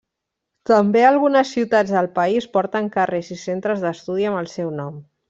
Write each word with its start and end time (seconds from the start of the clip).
També 0.69 1.03
algunes 1.09 1.51
ciutats 1.57 1.93
del 1.97 2.09
país 2.17 2.47
porten 2.57 2.89
carrers 2.99 3.29
i 3.37 3.41
centres 3.43 3.85
d'estudi 3.85 4.27
amb 4.31 4.41
el 4.45 4.51
seu 4.59 4.73
nom. 4.81 4.99